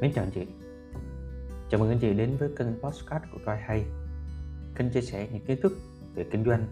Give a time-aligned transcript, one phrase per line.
[0.00, 0.46] Mến chào anh chị.
[1.70, 3.84] Chào mừng anh chị đến với kênh Postcard của Trai Hay.
[4.74, 5.72] Kênh chia sẻ những kiến thức
[6.14, 6.66] về kinh doanh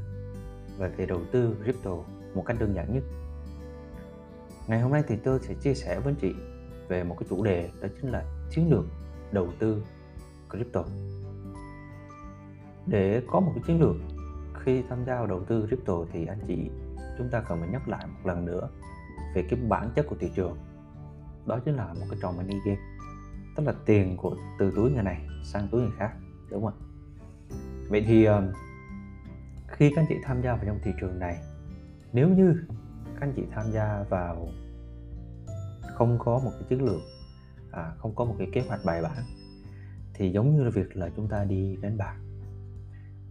[0.78, 1.96] và về đầu tư crypto
[2.34, 3.02] một cách đơn giản nhất.
[4.69, 6.34] Ngày hôm nay thì tôi sẽ chia sẻ với anh chị
[6.88, 8.84] về một cái chủ đề, đó chính là chiến lược
[9.33, 9.83] đầu tư
[10.51, 10.84] crypto.
[12.87, 13.97] Để có một cái chiến lược
[14.65, 16.70] khi tham gia vào đầu tư crypto thì anh chị,
[17.19, 18.69] chúng ta cần phải nhắc lại một lần nữa
[19.34, 20.56] về cái bản chất của thị trường.
[21.47, 22.95] Đó chính là một cái trò money game
[23.56, 26.12] tức là tiền của từ túi người này sang túi người khác
[26.51, 26.78] đúng không
[27.88, 28.52] vậy thì ờ,
[29.69, 31.37] khi các anh chị tham gia vào trong thị trường này
[32.12, 32.55] nếu như
[33.05, 34.48] các anh chị tham gia vào
[35.95, 37.00] không có một cái chiến lược
[37.73, 39.23] à, không có một cái kế hoạch bài bản
[40.14, 42.16] thì giống như là việc là chúng ta đi đánh bạc.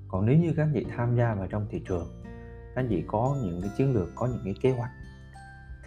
[0.08, 2.08] Còn nếu như các anh chị tham gia vào trong thị trường
[2.76, 4.92] các anh chị có những cái chiến lược có những cái kế hoạch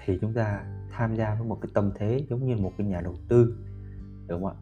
[0.05, 3.01] thì chúng ta tham gia với một cái tâm thế giống như một cái nhà
[3.01, 3.57] đầu tư
[4.29, 4.57] đúng không ạ?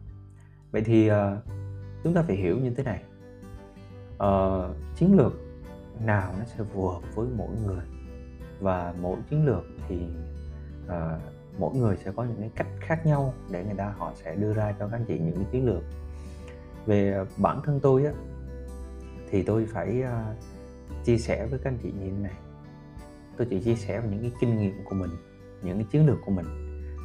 [0.71, 1.15] Vậy thì uh,
[2.03, 3.03] chúng ta phải hiểu như thế này.
[4.13, 5.33] Uh, chiến lược
[5.99, 7.83] nào nó sẽ phù hợp với mỗi người?
[8.59, 10.07] Và mỗi chiến lược thì
[10.85, 11.21] uh,
[11.59, 14.53] mỗi người sẽ có những cái cách khác nhau để người ta họ sẽ đưa
[14.53, 15.83] ra cho các anh chị những cái chiến lược.
[16.85, 18.11] Về bản thân tôi á
[19.29, 20.37] thì tôi phải uh,
[21.05, 22.35] chia sẻ với các anh chị như thế này.
[23.37, 25.09] Tôi chỉ chia sẻ những cái kinh nghiệm của mình
[25.63, 26.45] những cái chiến lược của mình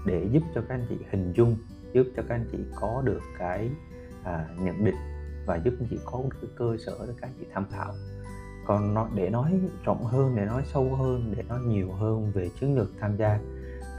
[0.06, 1.56] để giúp cho các anh chị hình dung
[1.92, 3.70] giúp cho các anh chị có được cái
[4.24, 4.94] à, nhận định
[5.46, 7.94] và giúp anh chị có được cái cơ sở để các anh chị tham khảo.
[8.66, 12.50] Còn nó để nói rộng hơn để nói sâu hơn để nói nhiều hơn về
[12.60, 13.38] chiến lược tham gia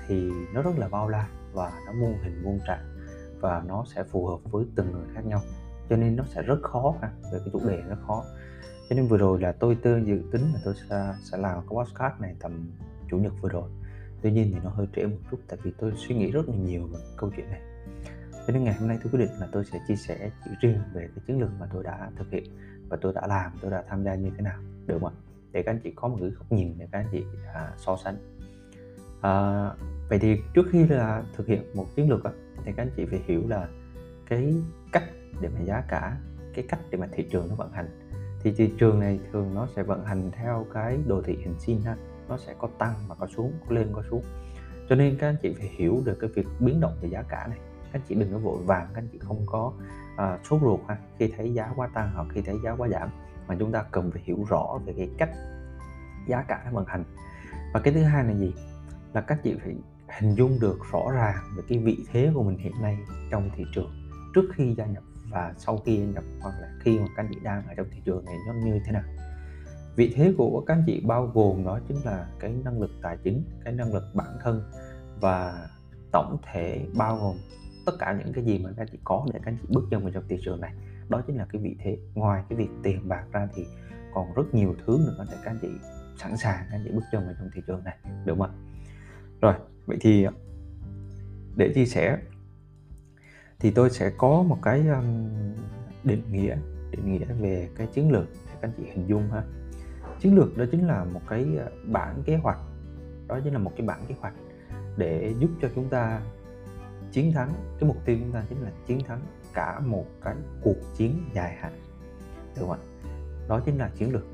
[0.07, 2.93] thì nó rất là bao la và nó muôn hình muôn trạng
[3.39, 5.41] và nó sẽ phù hợp với từng người khác nhau.
[5.89, 8.23] Cho nên nó sẽ rất khó ha về cái chủ đề nó khó.
[8.89, 11.77] Cho nên vừa rồi là tôi tư dự tính là tôi sẽ, sẽ làm cái
[11.77, 12.71] podcast này tầm
[13.09, 13.69] chủ nhật vừa rồi.
[14.21, 16.55] Tuy nhiên thì nó hơi trễ một chút tại vì tôi suy nghĩ rất là
[16.55, 17.61] nhiều về câu chuyện này
[18.47, 20.79] cho nên ngày hôm nay tôi quyết định là tôi sẽ chia sẻ chỉ riêng
[20.93, 22.43] về cái chiến lược mà tôi đã thực hiện
[22.89, 25.15] và tôi đã làm tôi đã tham gia như thế nào được không ạ?
[25.51, 27.97] Để các anh chị có một cái góc nhìn để các anh chị à, so
[28.03, 28.17] sánh.
[29.21, 29.69] À,
[30.09, 32.23] vậy thì trước khi là thực hiện một chiến lược
[32.65, 33.67] thì các anh chị phải hiểu là
[34.29, 34.53] cái
[34.91, 35.03] cách
[35.41, 36.17] để mà giá cả
[36.53, 37.87] cái cách để mà thị trường nó vận hành.
[38.43, 41.81] Thì thị trường này thường nó sẽ vận hành theo cái đồ thị hình sin
[41.81, 41.95] ha
[42.29, 44.23] nó sẽ có tăng và có xuống có lên có xuống.
[44.89, 47.47] Cho nên các anh chị phải hiểu được cái việc biến động về giá cả
[47.47, 47.59] này
[47.93, 49.73] các anh chị đừng có vội vàng các anh chị không có
[50.13, 50.97] uh, sốt ruột ha.
[51.19, 53.09] Khi thấy giá quá tăng hoặc khi thấy giá quá giảm
[53.47, 55.29] mà chúng ta cần phải hiểu rõ về cái cách
[56.27, 57.03] giá cả vận hành.
[57.73, 58.53] Và cái thứ hai là gì?
[59.13, 59.75] Là các chị phải
[60.19, 62.97] hình dung được rõ ràng về cái vị thế của mình hiện nay
[63.31, 63.91] trong thị trường
[64.35, 67.27] trước khi gia nhập và sau khi gia nhập hoặc là khi mà các anh
[67.33, 69.03] chị đang ở trong thị trường này nó như thế nào.
[69.95, 73.17] Vị thế của các anh chị bao gồm đó chính là cái năng lực tài
[73.23, 74.63] chính cái năng lực bản thân
[75.21, 75.67] và
[76.11, 77.35] tổng thể bao gồm
[77.85, 80.01] tất cả những cái gì mà các chị có để các anh chị bước chân
[80.01, 80.73] vào trong thị trường này.
[81.09, 81.97] Đó chính là cái vị thế.
[82.13, 83.65] Ngoài cái việc tiền bạc ra thì
[84.13, 85.67] còn rất nhiều thứ nữa để các anh chị
[86.17, 87.97] sẵn sàng, các anh chị bước chân vào trong thị trường này.
[88.25, 88.49] Được không ạ?
[89.41, 89.53] Rồi,
[89.85, 90.27] vậy thì,
[91.55, 92.17] để chia sẻ,
[93.59, 95.29] thì tôi sẽ có một cái um,
[96.03, 96.57] định nghĩa
[96.91, 99.43] định nghĩa về cái chiến lược để các anh chị hình dung ha.
[100.19, 102.59] Chiến lược đó chính là một cái uh, bản kế hoạch.
[103.27, 104.33] Đó chính là một cái bản kế hoạch
[104.97, 106.21] để giúp cho chúng ta
[107.13, 107.49] chiến thắng.
[107.79, 109.19] Cái mục tiêu chúng ta chính là chiến thắng
[109.53, 111.79] cả một cái cuộc chiến dài hạn.
[112.55, 112.79] Được không ạ?
[113.47, 114.25] Đó chính là chiến lược.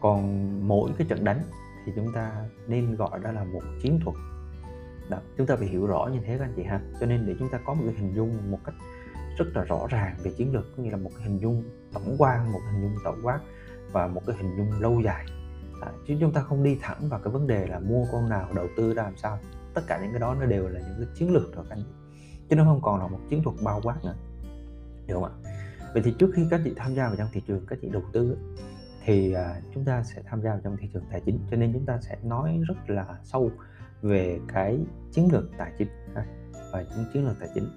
[0.00, 1.40] Còn mỗi cái trận đánh
[1.86, 4.16] thì chúng ta nên gọi đó là một chiến thuật.
[5.10, 6.80] Đó, chúng ta phải hiểu rõ như thế các anh chị ha.
[7.00, 8.74] Cho nên để chúng ta có một cái hình dung một cách
[9.38, 12.16] rất là rõ ràng về chiến lược có nghĩa là một cái hình dung tổng
[12.18, 13.40] quan một hình dung tổng quát
[13.92, 15.26] và một cái hình dung lâu dài.
[15.82, 18.48] À, chứ chúng ta không đi thẳng vào cái vấn đề là mua con nào
[18.54, 19.38] đầu tư ra làm sao.
[19.74, 21.84] Tất cả những cái đó nó đều là những cái chiến lược rồi các anh
[21.86, 22.05] chị
[22.48, 24.14] chứ nó không còn là một chiến thuật bao quát nữa.
[25.06, 25.30] Được không ạ?
[25.92, 28.02] Vậy thì trước khi các chị tham gia vào trong thị trường các chị đầu
[28.12, 28.36] tư
[29.04, 31.38] thì à, chúng ta sẽ tham gia vào trong thị trường tài chính.
[31.50, 33.50] Cho nên chúng ta sẽ nói rất là sâu
[34.02, 34.78] về cái
[35.12, 35.88] chiến lược tài chính
[36.72, 37.68] và những chiến lược tài chính.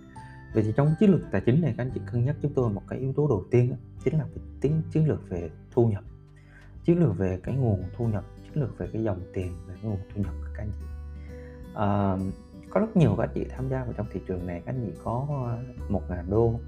[0.54, 2.70] Vậy thì trong chiến lược tài chính này các anh chị cân nhắc chúng tôi
[2.70, 6.04] một cái yếu tố đầu tiên chính là cái tính chiến lược về thu nhập.
[6.84, 9.92] Chiến lược về cái nguồn thu nhập chiến lược về cái dòng tiền về cái
[9.92, 10.86] nguồn thu nhập của các anh chị.
[11.74, 12.18] À,
[12.70, 14.62] có rất nhiều các chị tham gia vào trong thị trường này.
[14.66, 15.58] Các chị có ờ,
[15.90, 16.60] một ngàn đô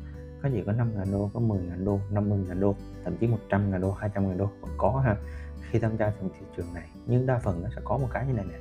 [0.44, 3.28] các chị có 5 ngàn đô có 10 ngàn đô 50 ngàn đô thậm chí
[3.28, 5.16] 100 ngàn đô 200 ngàn đô vẫn có ha
[5.70, 6.90] khi tham gia trong thị trường này.
[7.08, 8.56] Nhưng đa phần nó sẽ có một cái như này nè.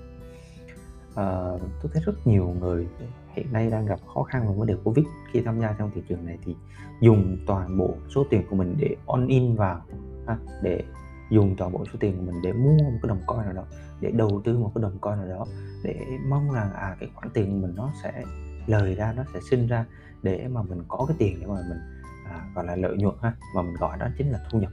[1.14, 1.24] À,
[1.82, 2.88] tôi thấy rất nhiều người
[3.32, 5.04] hiện nay đang gặp khó khăn về vấn đề covid.
[5.32, 6.56] Khi tham gia trong thị trường này thì
[7.00, 9.82] dùng toàn bộ số tiền của mình để on in vào
[10.26, 10.84] ha, để
[11.30, 13.64] dùng toàn bộ số tiền của mình để mua một cái đồng coin nào đó
[14.00, 15.46] để đầu tư một cái đồng coin nào đó
[15.84, 18.24] để mong rằng à cái khoản tiền của mình nó sẽ
[18.66, 19.86] lời ra nó sẽ sinh ra
[20.22, 21.78] để mà mình có cái tiền để mà mình
[22.26, 24.72] à, gọi là lợi nhuận ha mà mình gọi đó chính là thu nhập.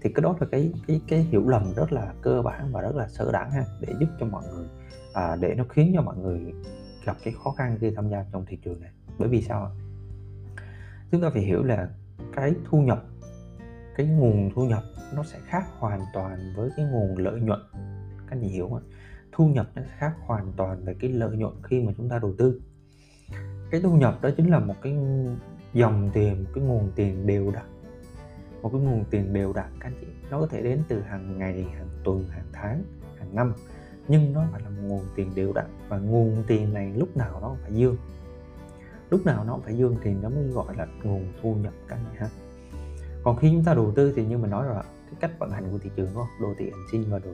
[0.00, 2.96] Thì cái đó là cái cái cái hiểu lầm rất là cơ bản và rất
[2.96, 4.66] là sơ đẳng ha để giúp cho mọi người
[5.14, 6.52] à, để nó khiến cho mọi người
[7.04, 8.90] gặp cái khó khăn khi tham gia trong thị trường này.
[9.18, 9.70] Bởi vì sao
[11.10, 11.88] chúng ta phải hiểu là
[12.36, 13.04] cái thu nhập
[13.96, 14.82] cái nguồn thu nhập
[15.14, 17.60] nó sẽ khác hoàn toàn với cái nguồn lợi nhuận.
[18.26, 18.82] Các anh hiểu không
[19.32, 22.18] thu nhập nó sẽ khác hoàn toàn về cái lợi nhuận khi mà chúng ta
[22.18, 22.60] đầu tư.
[23.70, 24.96] Cái thu nhập đó chính là một cái
[25.72, 27.66] dòng tiền, một cái nguồn tiền đều đặn.
[28.62, 30.06] Một cái nguồn tiền đều đặn, các anh chị.
[30.30, 32.82] Nó có thể đến từ hàng ngày, hàng tuần, hàng tháng,
[33.18, 33.52] hàng năm.
[34.08, 35.66] Nhưng nó phải là một nguồn tiền đều đặn.
[35.88, 37.96] Và nguồn tiền này lúc nào nó phải dương.
[39.10, 42.04] Lúc nào nó phải dương thì nó mới gọi là nguồn thu nhập, các anh
[42.12, 42.28] chị ha
[43.24, 45.70] còn khi chúng ta đầu tư thì như mình nói rồi cái cách vận hành
[45.72, 47.30] của thị trường đó đồ thị hành sinh và đồ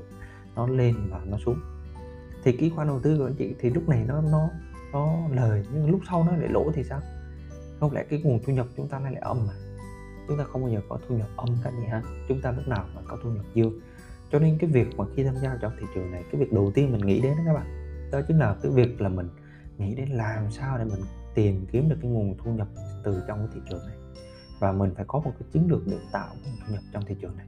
[0.57, 1.59] nó lên và nó xuống.
[2.45, 4.49] Thì cái khoản đầu tư của anh chị thì lúc này nó nó
[4.93, 7.01] nó lời, nhưng lúc sau nó lại lỗ thì sao?
[7.81, 9.53] Không lẽ cái nguồn thu nhập chúng ta lại âm mà?
[10.29, 12.69] Chúng ta không bao giờ có thu nhập âm cả gì ha chúng ta lúc
[12.69, 13.81] nào mà có thu nhập dương
[14.33, 16.73] cho nên cái việc mà khi tham gia trong thị trường này, cái việc đầu
[16.75, 17.67] tiên mình nghĩ đến đó các bạn,
[18.13, 19.29] đó chính là cái việc là mình
[19.79, 21.01] nghĩ đến làm sao để mình
[21.35, 22.69] tìm kiếm được cái nguồn thu nhập
[23.05, 23.97] từ trong cái thị trường này
[24.61, 27.37] và mình phải có một cái chiến lược để tạo thu nhập trong thị trường
[27.37, 27.47] này.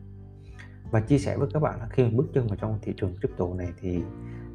[0.90, 3.14] Và chia sẻ với các bạn là khi mình bước chân vào trong thị trường
[3.16, 4.02] crypto này thì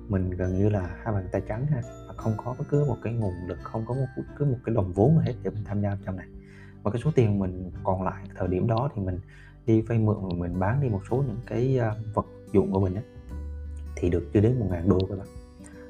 [0.08, 2.98] mình gần như là hai bàn tay trắng ha và không có bất cứ một
[3.04, 5.64] cái nguồn lực không có một cứ một cái đồng vốn nào hết để mình
[5.66, 6.28] tham gia trong này.
[6.84, 9.20] Và cái số tiền mình còn lại thời điểm đó thì mình
[9.66, 12.80] đi vay mượn và mình bán đi một số những cái à, vật dụng của
[12.80, 13.04] mình ấy,
[13.96, 15.28] thì được chưa đến một ngàn đô các bạn.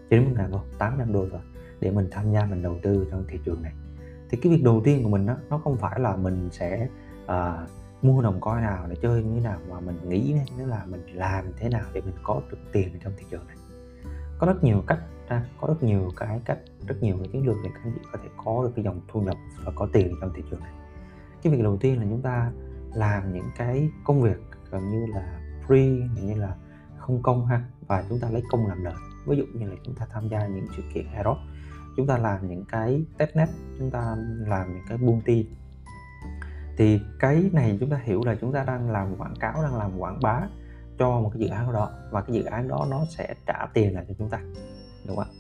[0.10, 1.42] Chưa đến một ngàn đô tám trăm đô rồi
[1.80, 3.74] để mình tham gia mình đầu tư trong thị trường này
[4.30, 6.88] thì cái việc đầu tiên của mình đó, nó không phải là mình sẽ
[7.26, 7.70] uh,
[8.02, 11.06] mua đồng coin nào để chơi như thế nào mà mình nghĩ nữa là mình
[11.14, 13.56] làm thế nào để mình có được tiền trong thị trường này.
[14.38, 17.56] Có rất nhiều cách ha, có rất nhiều cái cách rất nhiều cái chiến lược
[17.64, 20.16] để các anh chị có thể có được cái dòng thu nhập và có tiền
[20.22, 20.74] trong thị trường này.
[21.44, 22.52] Cái việc đầu tiên là chúng ta
[22.94, 24.38] làm những cái công việc
[24.72, 26.56] gần như là free gần như là
[26.98, 28.94] không công ha và chúng ta lấy công làm lợi
[29.28, 31.38] ví dụ như là chúng ta tham gia những sự kiện airdrop
[31.98, 33.50] chúng ta làm những cái testnet
[33.80, 35.48] chúng ta làm những cái bounty.
[36.78, 40.00] Thì cái này chúng ta hiểu là chúng ta đang làm quảng cáo đang làm
[40.00, 40.42] quảng bá
[41.00, 43.96] cho một cái dự án đó và cái dự án đó nó sẽ trả tiền
[43.96, 44.40] lại cho chúng ta
[45.08, 45.32] đúng không ạ?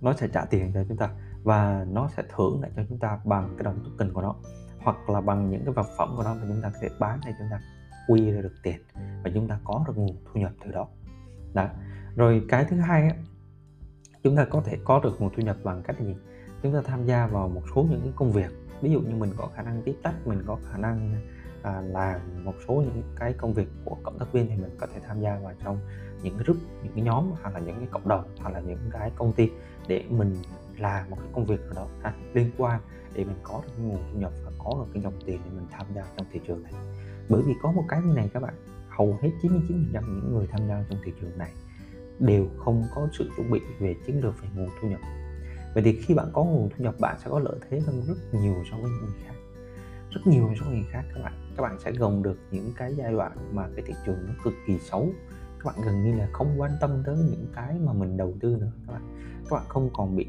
[0.00, 1.10] Nó sẽ trả tiền cho chúng ta
[1.42, 4.34] và nó sẽ thưởng lại cho chúng ta bằng cái đồng token của nó
[4.78, 7.20] hoặc là bằng những cái vật phẩm của nó mà chúng ta có thể bán
[7.26, 7.60] để chúng ta
[8.08, 8.80] quy ra được tiền
[9.24, 10.88] và chúng ta có được nguồn thu nhập từ đó.
[11.54, 11.68] Đó.
[12.16, 13.14] Rồi cái thứ hai á,
[14.28, 16.16] chúng ta có thể có được nguồn thu nhập bằng cách gì?
[16.62, 18.50] Chúng ta tham gia vào một số những cái công việc.
[18.80, 21.14] Ví dụ như mình có khả năng tiếp tách mình có khả năng
[21.62, 24.86] à, làm một số những cái công việc của cộng tác viên thì mình có
[24.94, 25.78] thể tham gia vào trong
[26.22, 28.78] những cái group những cái nhóm hoặc là những cái cộng đồng hoặc là những
[28.90, 29.50] cái công ty
[29.88, 30.36] để mình
[30.78, 32.80] làm một cái công việc nào đó ha, liên quan
[33.14, 35.66] để mình có được nguồn thu nhập và có được cái dòng tiền để mình
[35.70, 36.72] tham gia trong thị trường này.
[37.28, 38.54] Bởi vì có một cái như này các bạn
[38.88, 41.50] hầu hết 99% những người tham gia trong thị trường này
[42.20, 45.00] đều không có sự chuẩn bị về chiến lược về nguồn thu nhập.
[45.74, 48.14] Vậy thì khi bạn có nguồn thu nhập, bạn sẽ có lợi thế hơn rất
[48.32, 49.34] nhiều so với những người khác.
[50.10, 51.32] Rất nhiều so với người khác, các bạn.
[51.56, 54.54] Các bạn sẽ gồng được những cái giai đoạn mà cái thị trường nó cực
[54.66, 55.08] kỳ xấu.
[55.58, 58.56] Các bạn gần như là không quan tâm tới những cái mà mình đầu tư
[58.60, 59.02] nữa, các bạn.
[59.50, 60.26] Các bạn không còn bị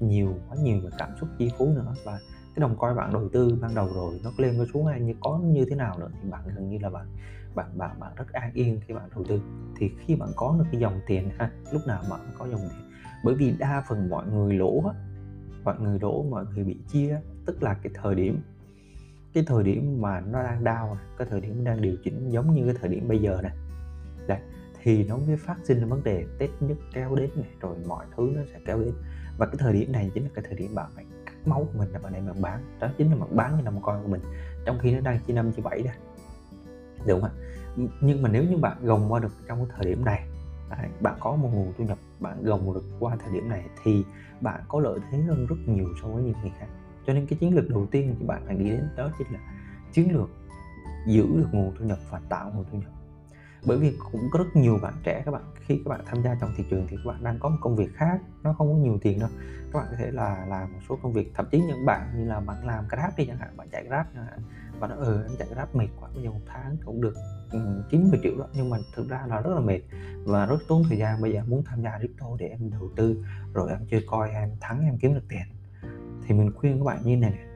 [0.00, 1.94] nhiều, quá nhiều về cảm xúc chi phối nữa.
[2.04, 2.18] Và
[2.54, 5.14] cái đồng coi bạn đầu tư ban đầu rồi, nó lên, nó xuống hay như,
[5.20, 7.06] có như thế nào nữa thì bạn gần như là bạn
[7.54, 9.40] bạn bạn bạn rất an yên khi bạn đầu tư.
[9.76, 12.90] Thì khi bạn có được cái dòng tiền ha lúc nào bạn có dòng tiền.
[13.24, 14.94] Bởi vì đa phần mọi người lỗ á
[15.64, 18.40] mọi người lỗ mọi người bị chia tức là cái thời điểm
[19.34, 22.64] cái thời điểm mà nó đang đau cái thời điểm đang điều chỉnh giống như
[22.64, 23.52] cái thời điểm bây giờ này
[24.26, 24.38] Đấy,
[24.82, 28.32] thì nó mới phát sinh vấn đề tết nhất kéo đến này rồi mọi thứ
[28.36, 28.94] nó sẽ kéo đến.
[29.38, 31.78] Và cái thời điểm này chính là cái thời điểm bạn phải cắt máu của
[31.78, 32.78] mình là bạn này bạn bán.
[32.80, 34.20] Đó chính là bạn bán cái năm con của mình.
[34.64, 35.94] Trong khi nó đang chia năm chia bảy đây
[37.06, 37.86] đúng không ạ?
[38.00, 40.26] Nhưng mà nếu như bạn gồng qua được trong cái thời điểm này
[40.78, 44.04] Đấy, bạn có một nguồn thu nhập bạn gồng được qua thời điểm này thì
[44.40, 46.66] bạn có lợi thế hơn rất nhiều so với những người khác.
[47.06, 49.38] Cho nên cái chiến lược đầu tiên thì bạn phải nghĩ đến đó chính là
[49.92, 50.30] chiến lược
[51.06, 52.92] giữ được nguồn thu nhập và tạo nguồn thu nhập.
[53.64, 56.34] Bởi vì cũng có rất nhiều bạn trẻ các bạn khi các bạn tham gia
[56.40, 58.78] trong thị trường thì các bạn đang có một công việc khác nó không có
[58.78, 59.28] nhiều tiền đâu.
[59.72, 62.24] Các bạn có thể là làm một số công việc thậm chí những bạn như
[62.24, 64.40] là bạn làm grab đi chẳng hạn bạn chạy grab chẳng hạn
[64.82, 67.14] và nó ừ anh chạy grab mệt quá bây giờ một tháng cũng được
[67.52, 67.58] ừ,
[67.90, 69.80] chín 90 triệu đó nhưng mà thực ra là rất là mệt.
[70.24, 73.24] Và rất tốn thời gian bây giờ muốn tham gia crypto để em đầu tư
[73.54, 75.42] rồi em chơi coi em thắng em kiếm được tiền.
[76.26, 77.46] Thì mình khuyên các bạn như này, này.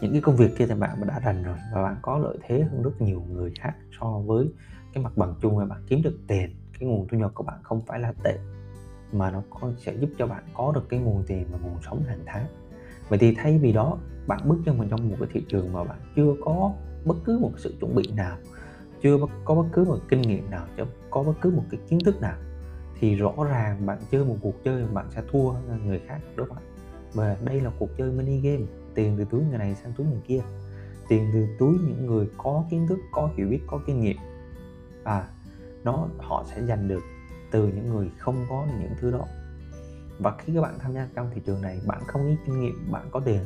[0.00, 2.62] Những cái công việc kia thì bạn đã rành rồi và bạn có lợi thế
[2.62, 4.48] hơn rất nhiều người khác so với
[4.92, 6.50] cái mặt bằng chung là bạn kiếm được tiền.
[6.78, 8.38] Cái nguồn thu nhập của bạn không phải là tệ
[9.12, 12.02] mà nó có, sẽ giúp cho bạn có được cái nguồn tiền và nguồn sống
[12.08, 12.46] hàng tháng
[13.08, 15.84] vậy thì thay vì đó, bạn bước chân vào trong một cái thị trường mà
[15.84, 16.72] bạn chưa có
[17.04, 18.36] bất cứ một sự chuẩn bị nào,
[19.02, 21.98] chưa có bất cứ một kinh nghiệm nào, chưa có bất cứ một cái kiến
[22.04, 22.38] thức nào,
[23.00, 25.52] thì rõ ràng bạn chơi một cuộc chơi bạn sẽ thua
[25.84, 26.64] người khác, đúng không ạ?
[27.14, 30.20] Và đây là cuộc chơi mini game, tiền từ túi người này sang túi người
[30.26, 30.40] kia.
[31.08, 34.16] Tiền từ túi những người có kiến thức, có hiểu biết, có kinh nghiệm
[35.02, 35.28] và
[35.84, 37.02] nó, họ sẽ giành được
[37.50, 39.24] từ những người không có những thứ đó
[40.18, 42.92] và khi các bạn tham gia trong thị trường này, bạn không có kinh nghiệm,
[42.92, 43.40] bạn có tiền,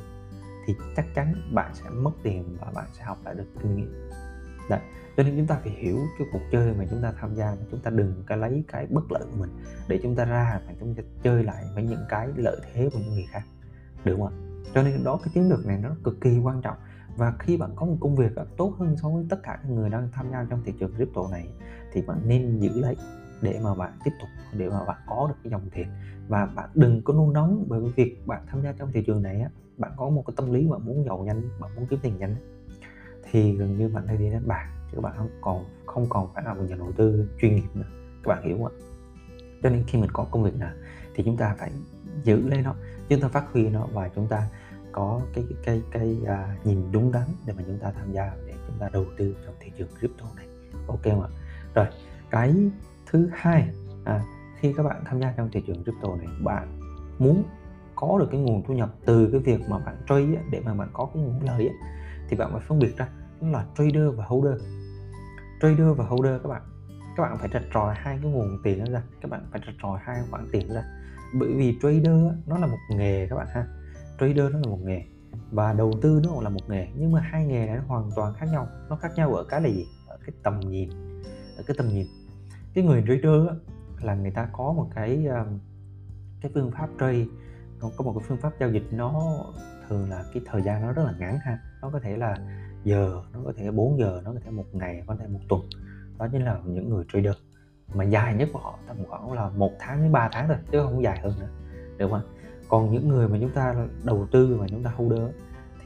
[0.66, 4.10] thì chắc chắn bạn sẽ mất tiền và bạn sẽ học lại được kinh nghiệm.
[4.70, 4.80] Đấy.
[5.16, 7.56] cho nên chúng ta phải hiểu cái cuộc chơi mà chúng ta tham gia.
[7.70, 9.50] Chúng ta đừng cái lấy cái bất lợi của mình
[9.88, 12.98] để chúng ta ra và chúng ta chơi lại với những cái lợi thế của
[12.98, 13.42] những người khác.
[14.04, 14.32] Được không ạ?
[14.74, 16.76] Cho nên đó, cái chiến lược này nó cực kỳ quan trọng.
[17.16, 19.90] Và khi bạn có một công việc tốt hơn so với tất cả các người
[19.90, 21.48] đang tham gia trong thị trường crypto này,
[21.92, 22.96] thì bạn nên giữ lấy
[23.42, 25.88] để mà bạn tiếp tục để mà bạn có được cái dòng tiền.
[26.28, 29.22] Và bạn đừng có nôn nóng bởi vì việc bạn tham gia trong thị trường
[29.22, 29.50] này á.
[29.78, 32.36] Bạn có một cái tâm lý mà muốn giàu nhanh bạn muốn kiếm tiền nhanh
[33.30, 36.28] thì gần như bạn hay đi đánh bạc chứ các bạn không còn không còn
[36.34, 37.86] phải là một nhà đầu tư chuyên nghiệp nữa.
[38.22, 38.74] Các bạn hiểu không ạ?
[39.62, 40.72] Cho nên khi mình có công việc nào
[41.14, 41.70] thì chúng ta phải
[42.24, 42.74] giữ lấy nó
[43.08, 44.48] chúng ta phát huy nó và chúng ta
[44.92, 48.32] có cái cái cái, cái à, nhìn đúng đắn để mà chúng ta tham gia
[48.46, 50.46] để chúng ta đầu tư trong thị trường crypto này.
[50.88, 51.28] Ok không ạ?
[51.74, 51.86] Rồi
[52.30, 52.54] cái
[53.12, 53.68] thứ hai
[54.04, 54.20] à,
[54.56, 56.78] khi các bạn tham gia trong thị trường crypto này bạn
[57.18, 57.44] muốn
[57.94, 60.88] có được cái nguồn thu nhập từ cái việc mà bạn trade để mà bạn
[60.92, 61.76] có cái nguồn lợi ấy,
[62.28, 63.08] thì bạn phải phân biệt ra
[63.40, 64.62] đó là trader và holder.
[65.60, 66.62] Trader và holder các bạn
[67.16, 69.74] các bạn phải rạch ròi hai cái nguồn tiền đó ra các bạn phải rạch
[69.82, 70.84] ròi hai khoản tiền ra.
[71.40, 73.66] Bởi vì trader nó là một nghề các bạn ha
[74.20, 75.02] trader nó là một nghề
[75.50, 78.10] và đầu tư nó cũng là một nghề nhưng mà hai nghề này nó hoàn
[78.16, 79.86] toàn khác nhau nó khác nhau ở cái là gì?
[80.08, 80.90] Ở cái tầm nhìn
[81.56, 82.06] ở cái tầm nhìn
[82.74, 83.54] cái người trader á,
[84.00, 85.46] là người ta có một cái ờ,
[86.40, 87.24] cái phương pháp trade.
[87.80, 89.22] Có một cái phương pháp giao dịch nó
[89.88, 91.58] thường là cái thời gian nó rất là ngắn ha.
[91.82, 92.36] Nó có thể là
[92.84, 95.60] giờ nó có thể 4 giờ nó có thể một ngày có thể một tuần.
[96.18, 97.34] Đó chính là những người trader.
[97.94, 100.82] Mà dài nhất của họ tầm khoảng là một tháng đến 3 tháng thôi chứ
[100.82, 101.48] không dài hơn nữa.
[101.98, 102.22] Được không
[102.68, 103.74] còn những người mà chúng ta
[104.04, 105.22] đầu tư mà chúng ta holder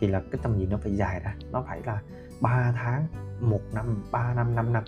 [0.01, 1.35] thì là cái tầm nhìn nó phải dài ra.
[1.53, 2.03] Nó phải là
[2.41, 3.07] 3 tháng
[3.41, 4.85] một năm 3 năm 5 năm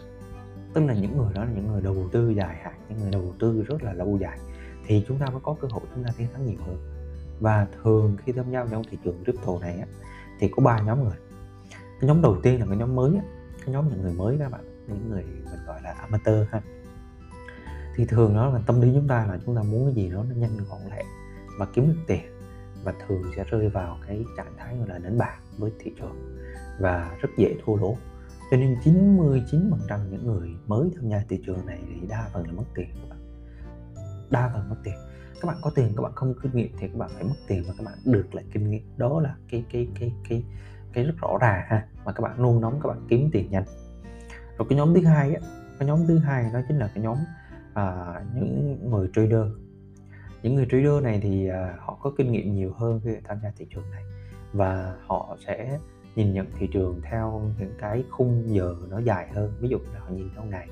[0.74, 3.34] tức là những người đó là những người đầu tư dài hạn những người đầu
[3.38, 4.38] tư rất là lâu dài.
[4.86, 6.76] Thì chúng ta mới có cơ hội chúng ta tiến thắng nhiều hơn.
[7.40, 9.86] Và thường khi tham gia trong thị trường crypto này á,
[10.38, 11.16] thì có ba nhóm người.
[11.70, 13.22] Cái nhóm đầu tiên là cái nhóm mới á,
[13.64, 16.62] cái nhóm những người mới các bạn những người mình gọi là amateur ha.
[17.96, 20.24] Thì thường đó là tâm lý chúng ta là chúng ta muốn cái gì đó
[20.28, 21.04] nó nhanh gọn lẹ
[21.58, 22.24] và kiếm được tiền
[22.84, 26.38] và thường sẽ rơi vào cái trạng thái gọi là đánh bạc với thị trường
[26.80, 27.96] và rất dễ thua lỗ
[28.50, 32.52] cho nên 99% những người mới tham gia thị trường này thì đa phần là
[32.52, 33.18] mất tiền các bạn.
[34.30, 34.94] Đa phần mất tiền.
[35.40, 37.64] Các bạn có tiền các bạn không kinh nghiệm thì các bạn phải mất tiền
[37.68, 38.82] và các bạn được lại kinh nghiệm.
[38.96, 40.44] Đó là cái cái cái cái
[40.92, 43.64] cái rất rõ ràng ha mà các bạn nôn nóng các bạn kiếm tiền nhanh.
[44.58, 45.40] Rồi cái nhóm thứ hai á
[45.78, 47.16] cái nhóm thứ hai đó chính là cái nhóm
[47.74, 49.46] à, những người trader.
[50.42, 53.50] Những người trader này thì à, họ có kinh nghiệm nhiều hơn khi tham gia
[53.56, 54.02] thị trường này
[54.52, 55.78] và họ sẽ
[56.16, 59.52] nhìn nhận thị trường theo những cái khung giờ nó dài hơn.
[59.60, 60.68] Ví dụ là họ nhìn theo ngày,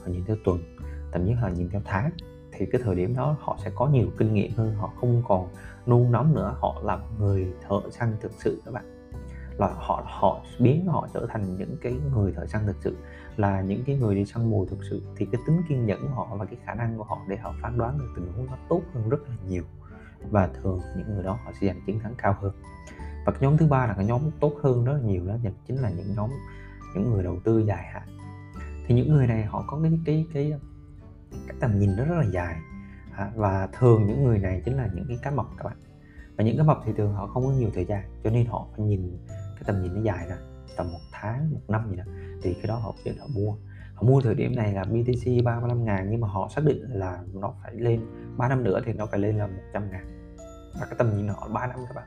[0.00, 0.76] họ nhìn theo tuần,
[1.12, 2.10] thậm chí họ nhìn theo tháng,
[2.52, 4.74] thì cái thời điểm đó họ sẽ có nhiều kinh nghiệm hơn.
[4.74, 5.48] Họ không còn
[5.86, 6.56] nôn nóng nữa.
[6.60, 8.84] Họ là người thợ săn thực sự các bạn.
[9.58, 12.96] Là họ họ biến họ trở thành những cái người thợ săn thực sự,
[13.36, 15.02] là những cái người đi săn mồi thực sự.
[15.16, 17.54] Thì cái tính kiên nhẫn của họ và cái khả năng của họ để họ
[17.62, 19.64] phán đoán được tình huống nó tốt hơn rất là nhiều.
[20.30, 22.52] Và thường những người đó họ sẽ giành chiến thắng cao hơn
[23.30, 25.76] và cái nhóm thứ ba là cái nhóm tốt hơn rất là nhiều đó chính
[25.76, 26.30] là những nhóm,
[26.94, 28.08] những người đầu tư dài hạn.
[28.86, 30.52] Thì những người này họ có cái cái cái
[31.46, 32.56] cái tầm nhìn nó rất là dài.
[33.16, 35.76] À, và thường những người này chính là những cái cá mập các bạn.
[36.36, 38.66] Và những cái mập thì thường họ không có nhiều thời gian, cho nên họ
[38.76, 40.36] phải nhìn cái tầm nhìn nó dài ra,
[40.76, 42.04] tầm một tháng, một năm gì đó,
[42.42, 43.52] thì cái đó họ quyết định họ mua.
[43.94, 47.22] Họ mua thời điểm này là BTC 35 ngàn, nhưng mà họ xác định là
[47.34, 48.00] nó phải lên
[48.36, 50.36] 3 năm nữa thì nó phải lên là 100 ngàn.
[50.80, 52.06] Và cái tầm nhìn họ 3 năm các bạn.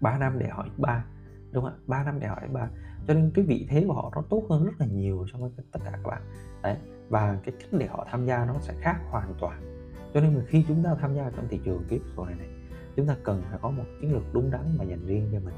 [0.00, 1.04] 3 năm để hỏi ba,
[1.52, 1.78] đúng không ạ?
[1.86, 2.68] 3 năm để hỏi ba.
[3.08, 5.50] Cho nên cái vị thế của họ nó tốt hơn rất là nhiều so với
[5.56, 6.22] tất cả các bạn.
[6.62, 6.76] Đấy,
[7.08, 9.86] và cái cách để họ tham gia nó sẽ khác hoàn toàn.
[10.14, 12.48] Cho nên khi chúng ta tham gia trong thị trường crypto này này,
[12.96, 15.54] chúng ta cần phải có một chiến lược đúng đắn mà dành riêng cho mình.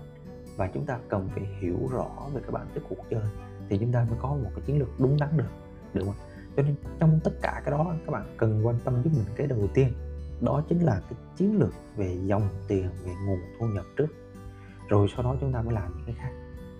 [0.56, 3.22] Và chúng ta cần phải hiểu rõ về các bản chất cuộc chơi,
[3.68, 5.48] thì chúng ta mới có một cái chiến lược đúng đắn được
[5.94, 6.14] được không
[6.56, 9.46] cho nên trong tất cả cái đó, các bạn cần quan tâm giúp mình cái
[9.46, 9.92] đầu tiên,
[10.40, 14.06] đó chính là cái chiến lược về dòng tiền, về nguồn thu nhập trước
[14.92, 16.30] rồi sau đó chúng ta mới làm những cái khác.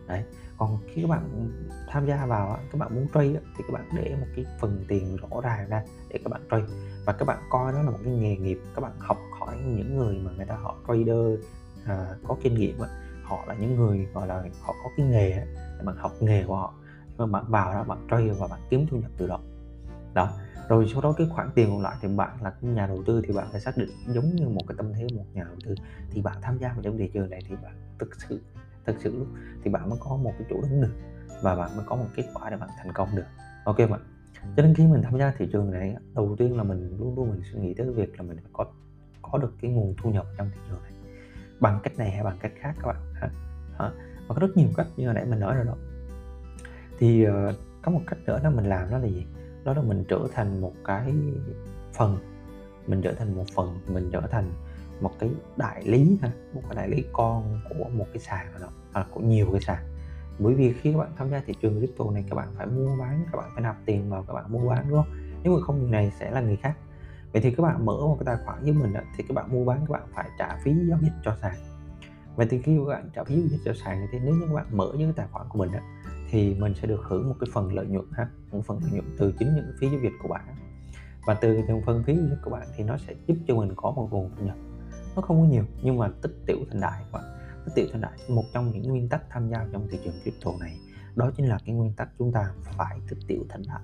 [0.06, 0.24] Đấy.
[0.58, 1.50] Còn khi các bạn
[1.88, 5.16] tham gia vào các bạn muốn trade thì các bạn để một cái phần tiền
[5.16, 6.64] rõ ràng ra để các bạn trade.
[7.06, 9.96] Và các bạn coi đó là một cái nghề nghiệp các bạn học hỏi những
[9.96, 11.40] người mà người ta họ trader
[11.86, 12.78] à, có kinh nghiệm
[13.22, 15.30] họ là những người gọi là họ có cái nghề
[15.78, 16.74] để bạn học nghề của họ.
[17.18, 19.40] Mà bạn vào đó bạn trade và bạn kiếm thu nhập từ đó.
[20.14, 20.28] Đó
[20.72, 23.22] rồi sau đó cái khoản tiền còn lại thì bạn là cái nhà đầu tư
[23.26, 25.74] thì bạn phải xác định giống như một cái tâm thế một nhà đầu tư.
[26.10, 28.40] Thì bạn tham gia vào trong thị trường này thì bạn thực sự
[28.86, 29.28] thực sự lúc
[29.64, 30.92] thì bạn mới có một cái chỗ đứng được
[31.42, 33.24] và bạn mới có một kết quả để bạn thành công được.
[33.64, 34.00] Ok bạn
[34.56, 37.30] cho nên khi mình tham gia thị trường này đầu tiên là mình luôn luôn
[37.30, 38.66] mình suy nghĩ tới việc là mình phải có
[39.22, 40.92] có được cái nguồn thu nhập trong thị trường này.
[41.60, 43.14] Bằng cách này hay bằng cách khác các bạn?
[43.14, 43.30] Hả?
[43.78, 43.90] Hả?
[44.28, 45.76] Và có rất nhiều cách như hồi nãy mình nói rồi đó.
[46.98, 47.32] Thì uh,
[47.82, 49.26] có một cách nữa là mình làm đó là gì?
[49.64, 51.14] Đó là mình trở thành một cái
[51.94, 52.18] phần,
[52.86, 54.52] mình trở thành một phần, mình trở thành
[55.00, 58.60] một cái đại lý ha một cái đại lý con của một cái sàn nào
[58.60, 59.84] đó, hoặc của nhiều cái sàn.
[60.38, 62.96] Bởi vì khi các bạn tham gia thị trường crypto này, các bạn phải mua
[62.96, 65.14] bán, các bạn phải nạp tiền vào, các bạn mua bán, đúng không?
[65.42, 66.76] Nếu mà không người này sẽ là người khác.
[67.32, 69.64] Vậy thì các bạn mở một cái tài khoản với mình thì các bạn mua
[69.64, 71.54] bán, các bạn phải trả phí giao dịch cho sàn.
[72.36, 74.54] Vậy thì khi các bạn trả phí giao dịch cho sàn thì nếu như các
[74.54, 75.78] bạn mở những cái tài khoản của mình đó
[76.32, 79.04] thì mình sẽ được hưởng một cái phần lợi nhuận ha, một phần lợi nhuận
[79.18, 80.56] từ chính những cái phí giao dịch của bạn.
[81.26, 83.72] Và từ những phần phí giao dịch của bạn thì nó sẽ giúp cho mình
[83.76, 84.56] có một nguồn thu nhập.
[85.16, 87.24] Nó không có nhiều, nhưng mà tích tiểu thành đại các bạn.
[87.64, 90.50] Tích tiểu thành đại, một trong những nguyên tắc tham gia trong thị trường crypto
[90.60, 90.78] này,
[91.14, 93.82] đó chính là cái nguyên tắc chúng ta phải tích tiểu thành đại.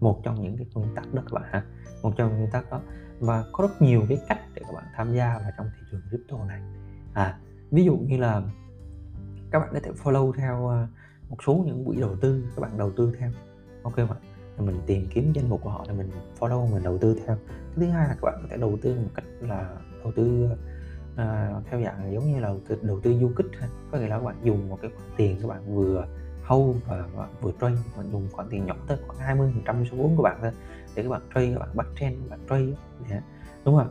[0.00, 1.64] Một trong những cái nguyên tắc đó các bạn ha,
[2.02, 2.80] một trong những nguyên tắc đó.
[3.20, 6.00] Và có rất nhiều cái cách để các bạn tham gia vào trong thị trường
[6.10, 6.62] crypto này.
[7.14, 7.38] À
[7.70, 8.42] ví dụ như là
[9.50, 10.88] các bạn có thể follow theo à,
[11.30, 13.30] một số những quỹ đầu tư các bạn đầu tư theo
[13.82, 14.18] ok bạn
[14.56, 17.36] thì mình tìm kiếm danh mục của họ thì mình follow mình đầu tư theo
[17.46, 20.48] cái thứ hai là các bạn có thể đầu tư một cách là đầu tư
[21.12, 23.46] uh, theo dạng giống như là đầu tư, đầu tư du kích
[23.92, 26.06] có nghĩa là các bạn dùng một cái khoản tiền các bạn vừa
[26.42, 27.04] hâu và
[27.40, 30.22] vừa trade bạn dùng khoản tiền nhỏ thôi khoảng 20 phần trăm số vốn của
[30.22, 30.50] bạn thôi
[30.94, 33.20] để các bạn trade các bạn bắt trend các bạn trade
[33.64, 33.88] đúng không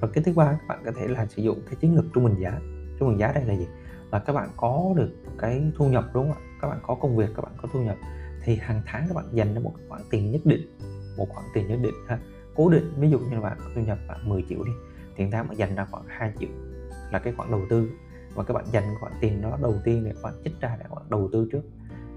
[0.00, 2.24] và cái thứ ba các bạn có thể là sử dụng cái chiến lược trung
[2.24, 2.60] bình giá
[2.98, 3.66] trung bình giá đây là gì
[4.12, 7.16] là các bạn có được cái thu nhập đúng không ạ các bạn có công
[7.16, 7.96] việc các bạn có thu nhập
[8.42, 10.76] thì hàng tháng các bạn dành ra một khoản tiền nhất định
[11.16, 12.18] một khoản tiền nhất định ha
[12.54, 14.72] cố định ví dụ như là bạn có thu nhập bạn 10 triệu đi
[15.18, 16.48] hàng tháng bạn dành ra khoảng 2 triệu
[17.12, 17.90] là cái khoản đầu tư
[18.34, 20.84] và các bạn dành khoản tiền đó đầu tiên để các bạn trích ra để
[20.88, 21.62] các bạn đầu tư trước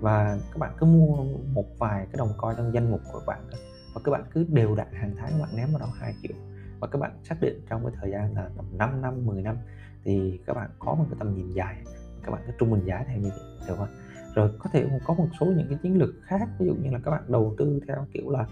[0.01, 1.23] và các bạn cứ mua
[1.53, 3.49] một vài cái đồng coin trong danh mục của bạn
[3.93, 6.37] và các bạn cứ đều đặn hàng tháng các bạn ném vào đó 2 triệu
[6.79, 9.57] và các bạn xác định trong cái thời gian là tầm 5 năm 10 năm
[10.03, 11.83] thì các bạn có một cái tầm nhìn dài
[12.23, 13.87] các bạn cứ trung bình giá theo như vậy được không
[14.35, 16.99] rồi có thể có một số những cái chiến lược khác ví dụ như là
[17.05, 18.45] các bạn đầu tư theo kiểu là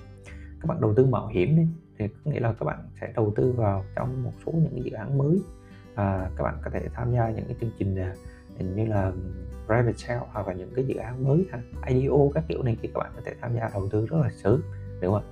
[0.61, 3.33] các bạn đầu tư mạo hiểm đi thì có nghĩa là các bạn sẽ đầu
[3.35, 5.41] tư vào trong một số những cái dự án mới.
[5.95, 8.13] À, các bạn có thể tham gia những cái chương trình à,
[8.59, 9.11] như là
[9.65, 12.89] private sale hoặc là những cái dự án mới ha IDO các kiểu này thì
[12.93, 14.61] các bạn có thể tham gia đầu tư rất là sớm
[15.01, 15.23] đúng không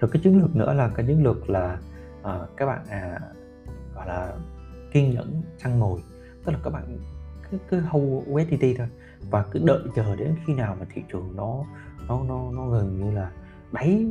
[0.00, 1.78] rồi cái chiến lược nữa là cái chiến lược là
[2.22, 3.20] à, các bạn à,
[3.94, 4.32] gọi là
[4.92, 6.00] kiên nhẫn săn mồi
[6.44, 6.98] tức là các bạn
[7.50, 8.88] cứ cứ hold USDT thôi
[9.30, 11.64] và cứ đợi chờ đến khi nào mà thị trường nó
[12.08, 13.30] nó nó nó gần như là
[13.72, 14.06] đáy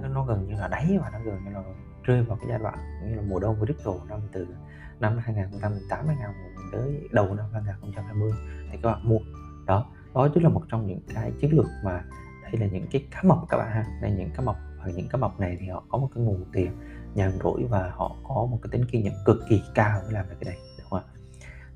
[0.00, 1.62] nó, nó gần như là đáy và nó gần như là
[2.02, 4.46] rơi vào cái giai đoạn như là mùa đông của crypto năm từ
[5.00, 6.26] năm 2018 2000
[6.72, 8.32] tới đầu năm 2020
[8.70, 9.18] thì các bạn mua.
[9.66, 12.04] Đó đó chính là một trong những cái chiến lược mà
[12.42, 13.86] đây là những cái cá mập các bạn ha.
[14.02, 16.44] Đây những cá mập và những cá mập này thì họ có một cái nguồn
[16.52, 16.72] tiền
[17.14, 20.28] nhàn rỗi và họ có một cái tính kiên nhẫn cực kỳ cao để làm
[20.28, 21.04] được cái này đúng không ạ?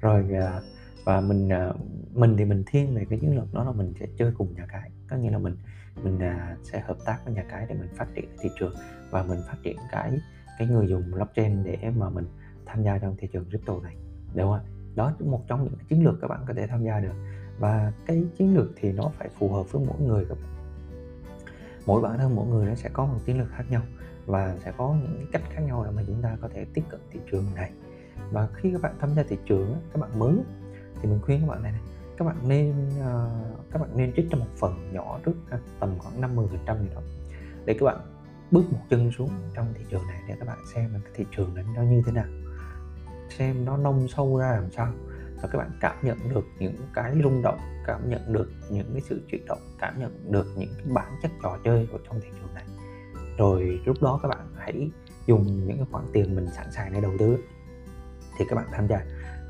[0.01, 0.61] Rồi à,
[1.05, 1.73] và mình à,
[2.13, 4.67] mình thì mình thiên về cái chiến lược đó là mình sẽ chơi cùng nhà
[4.73, 4.91] cái.
[5.11, 5.57] Có nghĩa là mình
[6.03, 8.75] mình à, sẽ hợp tác với nhà cái để mình phát triển thị trường
[9.11, 10.13] và mình phát triển cái
[10.59, 12.27] cái người dùng blockchain để mà mình
[12.67, 13.97] tham gia trong thị trường crypto này,
[14.35, 17.01] đúng không đó là một trong những chiến lược các bạn có thể tham gia
[17.01, 17.15] được.
[17.59, 20.51] Và cái chiến lược thì nó phải phù hợp với mỗi người các bạn.
[21.87, 23.83] Mỗi bản thân mỗi người nó sẽ có một chiến lược khác nhau
[24.27, 26.83] và sẽ có những cái cách khác nhau để mà chúng ta có thể tiếp
[26.89, 27.71] cận thị trường này.
[28.31, 30.35] Và khi các bạn tham gia thị trường các bạn mới
[31.05, 31.81] thì mình khuyên các bạn này, này.
[32.17, 35.99] Các bạn nên uh, các bạn nên trích cho một phần nhỏ trước ha, tầm
[35.99, 37.01] khoảng 50 phần trăm gì đó
[37.65, 37.97] để các bạn
[38.51, 41.25] bước một chân xuống trong thị trường này để các bạn xem là cái thị
[41.37, 42.27] trường này nó như thế nào
[43.39, 44.93] xem nó nông sâu ra làm sao
[45.43, 49.01] và các bạn cảm nhận được những cái rung động cảm nhận được những cái
[49.09, 52.29] sự chuyển động cảm nhận được những cái bản chất trò chơi của trong thị
[52.41, 52.65] trường này.
[53.39, 54.91] Rồi lúc đó các bạn hãy
[55.27, 57.39] dùng những cái khoản tiền mình sẵn sàng để đầu tư
[58.39, 59.05] thì các bạn tham gia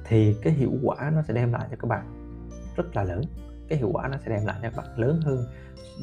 [0.04, 2.30] thì cái hiệu quả nó sẽ đem lại cho các bạn
[2.76, 3.22] rất là lớn.
[3.68, 5.44] Cái hiệu quả nó sẽ đem lại cho các bạn lớn hơn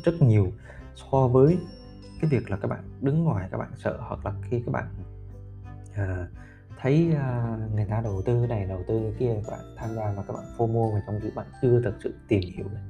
[0.04, 0.52] rất nhiều
[0.96, 1.58] so với
[2.22, 4.86] cái việc là các bạn đứng ngoài các bạn sợ hoặc là khi các bạn
[5.96, 6.28] à,
[6.78, 10.24] thấy uh, người ta đầu tư này đầu tư kia các bạn tham gia và
[10.28, 12.84] các bạn FOMO mà trong khi bạn chưa thực sự tìm hiểu này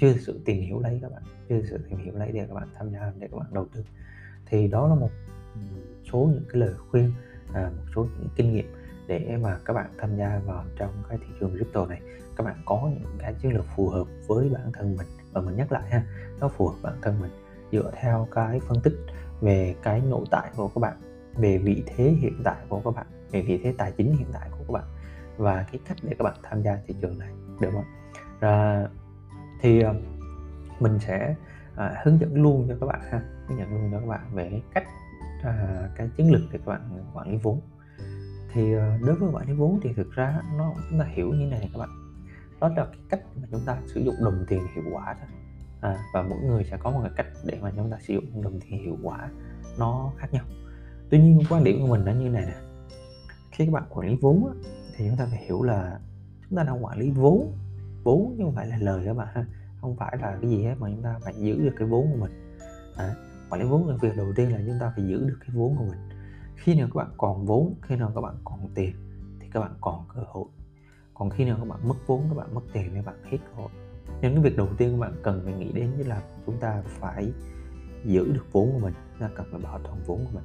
[0.00, 2.46] chưa thực sự tìm hiểu lấy các bạn chưa thực sự tìm hiểu lấy để
[2.48, 3.84] các bạn tham gia để các bạn đầu tư.
[4.46, 5.10] Thì đó là một
[6.12, 7.12] số những cái lời khuyên
[7.52, 8.66] à, một số những kinh nghiệm
[9.08, 12.00] để mà các bạn tham gia vào trong cái thị trường crypto này.
[12.36, 15.06] Các bạn có những cái chiến lược phù hợp với bản thân mình.
[15.32, 16.02] Và mình nhắc lại ha
[16.40, 17.30] nó phù hợp bản thân mình.
[17.72, 18.94] Dựa theo cái phân tích
[19.40, 20.96] về cái nội tại của các bạn
[21.36, 24.48] về vị thế hiện tại của các bạn về vị thế tài chính hiện tại
[24.50, 24.84] của các bạn
[25.36, 27.28] và cái cách để các bạn tham gia thị trường này
[27.60, 27.84] được không
[28.40, 28.86] Rồi
[29.60, 29.94] thì ờ,
[30.80, 31.34] mình sẽ
[31.76, 34.60] à, hướng dẫn luôn cho các bạn ha hướng dẫn luôn cho các bạn về
[34.74, 34.84] cách
[35.42, 37.60] à, cái chiến lược để các bạn quản lý vốn
[38.58, 41.46] thì ờ, đối với quản lý vốn thì thực ra nó chúng ta hiểu như
[41.46, 41.88] này các bạn.
[42.60, 45.28] Đó là cái cách mà chúng ta sử dụng đồng tiền hiệu quả thôi.
[45.80, 48.42] À, và mỗi người sẽ có một cái cách để mà chúng ta sử dụng
[48.42, 49.28] đồng tiền hiệu quả
[49.78, 50.44] nó khác nhau.
[51.10, 52.54] Tuy nhiên quan điểm của mình nó như này nè.
[53.50, 56.00] Khi các bạn quản lý vốn á, thì chúng ta phải hiểu là
[56.48, 57.52] chúng ta đang quản lý vốn.
[58.04, 59.44] Vốn chứ không phải là lời các bạn ha.
[59.80, 62.18] Không phải là cái gì hết mà chúng ta phải giữ được cái vốn của
[62.18, 62.58] mình.
[62.96, 63.14] À,
[63.50, 65.76] quản lý vốn là việc đầu tiên là chúng ta phải giữ được cái vốn
[65.76, 66.07] của mình
[66.58, 68.92] khi nào các bạn còn vốn khi nào các bạn còn tiền
[69.40, 70.44] thì các bạn còn cơ hội.
[71.14, 73.38] Còn khi nào các bạn mất vốn các bạn mất tiền thì các bạn hết
[73.38, 73.70] cơ hội.
[74.20, 77.32] Nên cái việc đầu tiên các bạn cần phải nghĩ đến là chúng ta phải
[78.04, 80.44] giữ được vốn của mình chúng ta cần phải bảo toàn vốn của mình.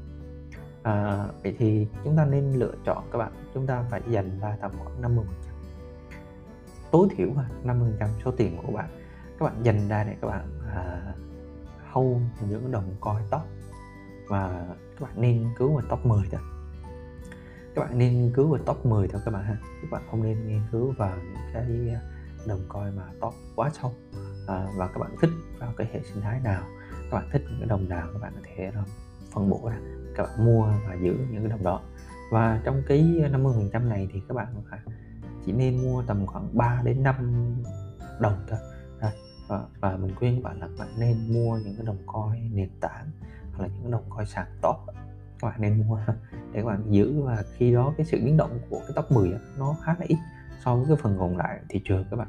[0.84, 4.58] À, vậy thì chúng ta nên lựa chọn các bạn chúng ta phải dành ra
[4.62, 5.26] tầm khoảng 50
[6.94, 7.92] tối thiểu là 50
[8.26, 8.90] số tiền của bạn.
[9.40, 11.14] Các bạn dành ra để các bạn à,
[11.92, 13.46] hâu những đồng coi tóc
[14.28, 14.66] và
[15.00, 16.42] các bạn nên nghiên cứu vào top 10 thôi.
[17.76, 19.58] Các bạn nên nghiên cứu vào top 10 thôi các bạn ha.
[19.82, 22.02] Các bạn không nên nghiên cứu vào những cái à,
[22.48, 23.94] đồng coi mà top quá sâu.
[24.48, 26.64] À, và các bạn thích vào cái hệ sinh thái nào
[27.12, 28.84] các bạn thích những cái đồng nào các bạn có thể à,
[29.34, 29.78] phân bổ ra.
[30.16, 31.82] Các bạn mua và giữ những cái đồng đó.
[32.32, 34.48] Và trong cái 50 phần trăm này thì các bạn
[35.46, 37.16] chỉ nên mua tầm khoảng 3 đến 5
[38.20, 38.60] đồng thôi.
[39.48, 42.40] Và, và mình khuyên các bạn là các bạn nên mua những cái đồng coi
[42.54, 43.12] nền tảng
[43.54, 44.76] hoặc là những đồng coi sàn top
[45.44, 46.00] các bạn nên mua.
[46.54, 49.32] Để các bạn giữ và khi đó cái sự biến động của cái top 10
[49.58, 50.18] nó khá là ít
[50.66, 52.28] so với cái phần còn lại thị trường các bạn.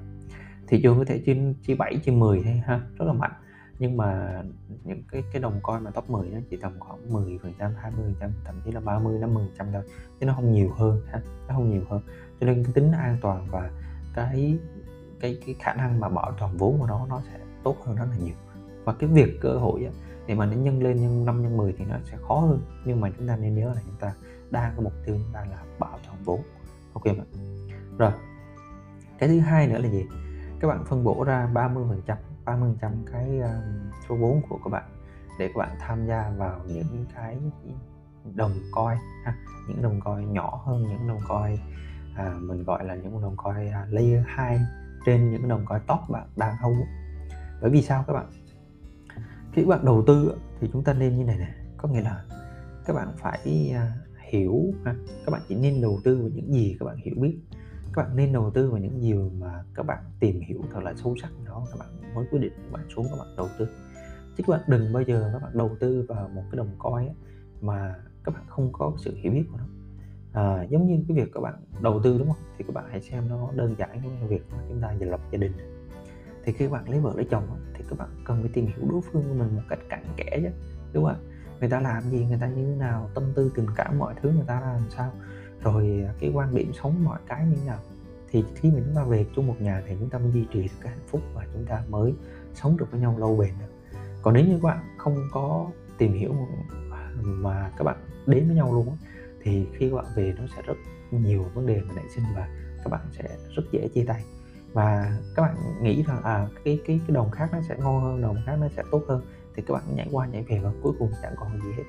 [0.68, 3.32] Thị trường có thể trên chi 7 trên 10 hay ha rất là mạnh.
[3.78, 4.42] Nhưng mà
[4.84, 7.74] những cái cái đồng coin mà top 10 nó chỉ tầm khoảng 10 phần trăm
[7.76, 9.82] 20 phần trăm thậm chí là 30 50 phần trăm thôi.
[10.20, 12.00] Chứ nó không nhiều hơn ha nó không nhiều hơn.
[12.40, 13.70] Cho nên cái tính an toàn và
[14.14, 14.58] cái
[15.20, 18.06] cái cái khả năng mà bảo toàn vốn của nó nó sẽ tốt hơn rất
[18.10, 18.34] là nhiều.
[18.84, 19.90] Và cái việc cơ hội á,
[20.26, 22.60] để mà nó nhân lên nhân 5 nhân 10 thì nó sẽ khó hơn.
[22.84, 24.14] Nhưng mà chúng ta nên nhớ là chúng ta
[24.50, 26.40] đang có mục tiêu chúng ta là bảo toàn vốn.
[26.92, 27.24] Ok mà
[27.98, 28.12] rồi.
[29.18, 30.06] Cái thứ hai nữa là gì?
[30.60, 34.42] Các bạn phân bổ ra 30 phần trăm 30 phần trăm cái um, số vốn
[34.48, 34.84] của các bạn
[35.38, 37.38] để các bạn tham gia vào những cái
[38.34, 39.36] đồng coi ha.
[39.68, 41.58] Những đồng coi nhỏ hơn những đồng coi
[42.16, 44.60] à, mình gọi là những đồng coi à, layer 2
[45.06, 46.78] trên những đồng coi top bạn đang hold
[47.60, 48.26] bởi vì sao các bạn?
[49.54, 52.24] Khi các bạn đầu tư thì chúng ta nên như này này có nghĩa là
[52.84, 53.40] các bạn phải
[54.30, 54.94] hiểu ha
[55.26, 57.38] các bạn chỉ nên đầu tư vào những gì các bạn hiểu biết
[57.92, 60.94] các bạn nên đầu tư vào những gì mà các bạn tìm hiểu thật là
[60.96, 63.68] sâu sắc đó các bạn mới quyết định các bạn xuống các bạn đầu tư
[64.36, 67.08] chứ các bạn đừng bao giờ các bạn đầu tư vào một cái đồng coin
[67.60, 69.64] mà các bạn không có sự hiểu biết của nó
[70.32, 73.02] à, giống như cái việc các bạn đầu tư đúng không thì các bạn hãy
[73.02, 75.52] xem nó đơn giản giống như việc chúng ta lập gia đình
[76.44, 78.88] thì khi các bạn lấy vợ lấy chồng thì các bạn cần phải tìm hiểu
[78.90, 80.48] đối phương của mình một cách cặn kẽ chứ,
[80.92, 81.18] đúng không ạ?
[81.60, 84.30] Người ta làm gì, người ta như thế nào, tâm tư, tình cảm, mọi thứ
[84.30, 85.12] người ta làm sao,
[85.62, 87.78] rồi à, cái quan điểm sống mọi cái như thế nào.
[88.30, 90.62] Thì khi mà chúng ta về chung một nhà thì chúng ta mới duy trì
[90.62, 92.14] được cái hạnh phúc và chúng ta mới
[92.54, 93.98] sống được với nhau lâu bền được.
[94.22, 96.34] Còn nếu như các bạn không có tìm hiểu
[96.92, 98.96] à, mà các bạn đến với nhau luôn
[99.42, 100.74] thì khi các bạn về nó sẽ rất
[101.10, 102.48] nhiều vấn đề mà nảy sinh và
[102.84, 104.24] các bạn sẽ rất dễ chia tay
[104.74, 108.22] và các bạn nghĩ rằng à cái cái cái đồng khác nó sẽ ngon hơn
[108.22, 109.22] đồng khác nó sẽ tốt hơn,
[109.56, 111.84] thì các bạn nhảy qua nhảy về và cuối cùng chẳng còn gì hết.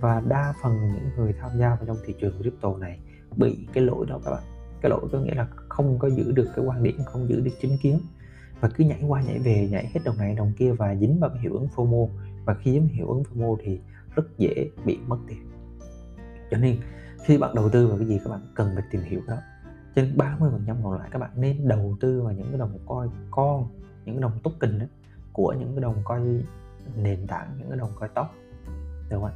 [0.00, 2.98] Và đa phần những người tham gia vào trong thị trường crypto này
[3.36, 4.42] bị cái lỗi đó các bạn.
[4.80, 7.52] Cái lỗi có nghĩa là không có giữ được cái quan điểm, không giữ được
[7.60, 8.00] chính kiến.
[8.60, 11.30] Và cứ nhảy qua nhảy về, nhảy hết đồng này đồng kia và dính vào
[11.30, 12.08] cái hiệu ứng FOMO.
[12.44, 13.80] Và khi dính hiệu ứng FOMO thì
[14.16, 15.50] rất dễ bị mất tiền.
[16.50, 16.76] Cho nên
[17.24, 19.36] khi bạn đầu tư vào cái gì các bạn cần phải tìm hiểu đó
[19.94, 22.78] trên 30 phần trăm còn lại các bạn nên đầu tư vào những cái đồng
[22.86, 23.68] coi con
[24.04, 24.86] những cái đồng token đó,
[25.32, 26.20] của những cái đồng coi
[26.96, 28.26] nền tảng những cái đồng coi top
[29.08, 29.32] được không ạ?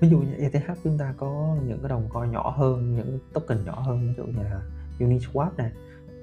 [0.00, 3.64] Ví dụ như ETH chúng ta có những cái đồng coi nhỏ hơn những token
[3.64, 4.60] nhỏ hơn ví dụ như là
[4.98, 5.72] Uniswap này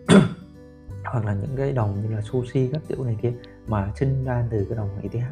[1.03, 3.33] hoặc là những cái đồng như là sushi các kiểu này kia
[3.67, 5.25] mà sinh ra từ cái đồng ETH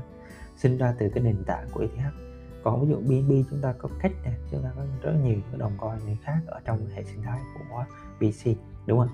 [0.58, 2.29] sinh ra từ cái nền tảng của ETH
[2.64, 5.60] còn ví dụ BNB chúng ta có cách nè chúng ta có rất nhiều cái
[5.60, 7.86] đồng coin khác ở trong hệ sinh thái của
[8.20, 9.10] BC đúng không?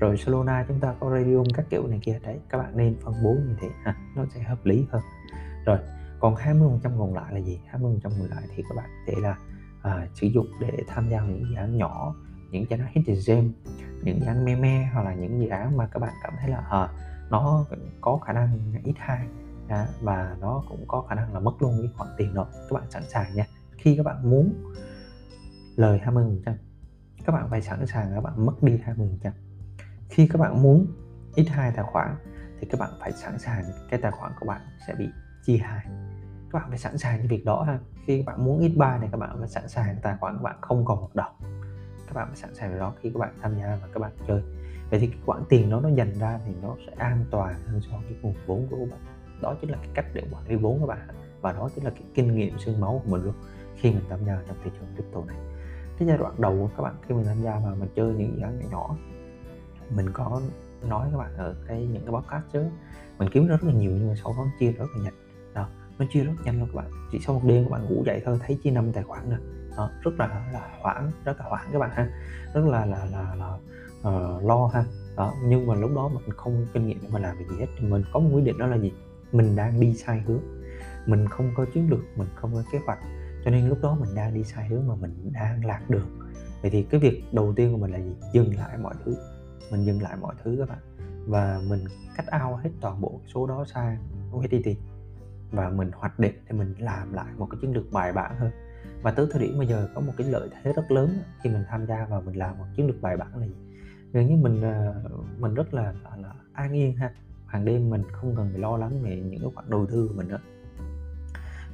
[0.00, 3.14] Rồi Solana chúng ta có Radium các kiểu này kia đấy các bạn nên phân
[3.24, 5.02] bố như thế ha nó sẽ hợp lý hơn.
[5.66, 5.78] Rồi
[6.20, 7.60] còn 20% còn lại là gì?
[7.72, 9.36] 20% còn lại thì các bạn có thể là
[9.82, 12.14] à, sử dụng để tham gia những dự án nhỏ
[12.50, 13.52] những dự án hidden gem
[14.02, 16.64] những dự án meme hoặc là những dự án mà các bạn cảm thấy là
[16.70, 16.88] à,
[17.30, 17.64] nó
[18.00, 19.26] có khả năng ít hai
[20.00, 22.90] và nó cũng có khả năng là mất luôn cái khoản tiền đó các bạn
[22.90, 23.46] sẵn sàng nha.
[23.78, 24.72] Khi các bạn muốn
[25.76, 26.54] lời 20 phần trăm
[27.26, 29.32] các bạn phải sẵn sàng các bạn mất đi 20 phần trăm
[30.08, 30.86] khi các bạn muốn
[31.34, 32.16] ít hai tài khoản,
[32.60, 35.08] thì các bạn phải sẵn sàng cái tài khoản của bạn sẽ bị
[35.46, 35.86] chia hai.
[36.52, 37.78] Các bạn phải sẵn sàng cái việc đó ha.
[38.06, 40.44] Khi các bạn muốn ít ba thì các bạn phải sẵn sàng tài khoản của
[40.44, 41.34] bạn không còn một đồng
[42.06, 44.42] các bạn phải sẵn sàng đó khi các bạn tham gia và các bạn chơi.
[44.90, 47.80] Vậy thì cái khoản tiền đó nó dành ra thì nó sẽ an toàn hơn
[47.80, 49.13] so với nguồn vốn của các bạn
[49.44, 51.08] đó chính là cái cách để quản lý vốn các bạn
[51.40, 53.34] và đó chính là cái kinh nghiệm xương máu của mình luôn
[53.76, 55.36] khi mình tham gia trong thị trường crypto này.
[55.98, 58.36] Cái giai đoạn đầu của các bạn khi mình tham gia và mình chơi những
[58.36, 58.96] dự án nhỏ
[59.90, 60.40] mình có
[60.88, 62.64] nói các bạn ở cái những cái podcast chứ
[63.18, 65.14] mình kiếm rất là nhiều nhưng mà sau đó chia rất là nhanh.
[65.54, 66.90] Đó nó chia rất nhanh luôn các bạn.
[67.12, 69.38] Chỉ sau một đêm các bạn ngủ dậy thôi thấy chia năm tài khoản rồi.
[69.76, 72.08] Đó, rất là là hoảng rất là hoảng các bạn ha.
[72.54, 73.58] Rất là là là, là
[74.10, 74.84] uh, lo ha.
[75.16, 77.66] Đó nhưng mà lúc đó mình không kinh nghiệm mà làm việc gì hết.
[77.78, 78.92] Thì mình có một quyết định đó là gì?
[79.34, 80.42] Mình đang đi sai hướng.
[81.06, 82.98] Mình không có chiến lược mình không có kế hoạch.
[83.44, 86.18] Cho nên lúc đó mình đang đi sai hướng mà mình đang lạc đường.
[86.62, 88.16] Vậy thì cái việc đầu tiên của mình là gì?
[88.32, 89.16] Dừng lại mọi thứ.
[89.70, 90.78] Mình dừng lại mọi thứ các bạn.
[91.26, 91.80] Và mình
[92.16, 93.98] cắt out hết toàn bộ số đó sang
[94.32, 94.68] USDT
[95.52, 98.50] và mình hoạch định để mình làm lại một cái chiến lược bài bản hơn.
[99.02, 101.64] Và tới thời điểm bây giờ có một cái lợi thế rất lớn khi mình
[101.68, 103.54] tham gia vào mình làm một chiến lược bài bản là gì?
[104.12, 104.94] Gần như mình ờ,
[105.38, 107.14] mình rất là, là, là an yên ha
[107.54, 110.14] hàng đêm mình không cần phải lo lắng về những cái khoản đầu tư của
[110.14, 110.40] mình nữa.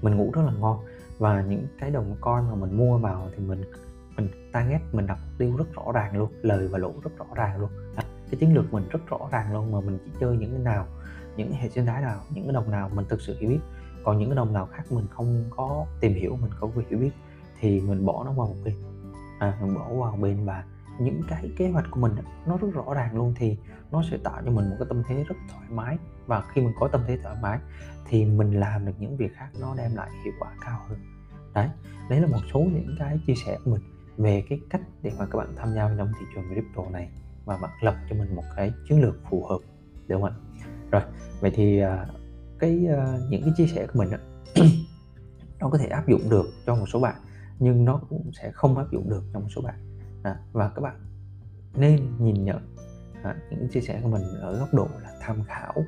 [0.02, 0.78] Mình ngủ rất là ngon
[1.18, 3.62] và những cái đồng coin mà mình mua vào thì mình
[4.16, 7.26] mình target mình đặt mục tiêu rất rõ ràng luôn lời và lỗ rất rõ
[7.34, 7.70] ràng luôn.
[8.30, 10.86] Cái chiến lược mình rất rõ ràng luôn mà mình chỉ chơi những cái nào
[11.36, 13.60] những hệ sinh thái nào những cái đồng nào mình thực sự hiểu biết.
[14.04, 16.98] Còn những cái đồng nào khác mình không có tìm hiểu mình không có hiểu
[16.98, 17.12] biết
[17.60, 18.74] thì mình bỏ nó qua một bên.
[19.38, 20.64] À, mình bỏ qua một bên và
[21.00, 22.12] những cái kế hoạch của mình
[22.46, 23.56] nó rất rõ ràng luôn thì
[23.92, 25.98] nó sẽ tạo cho mình một cái tâm thế rất thoải mái.
[26.26, 27.58] Và khi mình có tâm thế thoải mái
[28.06, 30.98] thì mình làm được những việc khác nó đem lại hiệu quả cao hơn.
[31.54, 31.68] Đấy
[32.10, 33.80] đấy là một số những cái chia sẻ của mình
[34.16, 37.08] về cái cách để mà các bạn tham gia vào trong thị trường crypto này
[37.44, 39.58] và bạn lập cho mình một cái chiến lược phù hợp
[40.06, 40.32] được không ạ?
[40.90, 41.02] Rồi
[41.40, 42.06] vậy thì à,
[42.58, 44.08] cái à, những cái chia sẻ của mình
[45.60, 47.14] nó có thể áp dụng được cho một số bạn
[47.58, 49.74] nhưng nó cũng sẽ không áp dụng được cho một số bạn.
[50.22, 50.96] À, và các bạn
[51.74, 52.74] nên nhìn nhận
[53.22, 55.84] à, những chia sẻ của mình ở góc độ là tham khảo